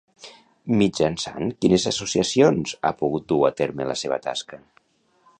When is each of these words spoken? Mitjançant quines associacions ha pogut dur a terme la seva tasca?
Mitjançant 0.77 1.51
quines 1.65 1.85
associacions 1.91 2.73
ha 2.89 2.93
pogut 3.01 3.27
dur 3.33 3.41
a 3.49 3.55
terme 3.61 3.87
la 3.91 3.97
seva 4.05 4.19
tasca? 4.25 4.59